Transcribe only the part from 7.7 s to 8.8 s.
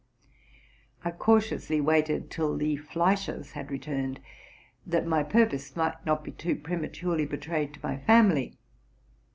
to my family.